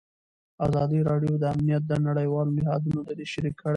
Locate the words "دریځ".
3.09-3.29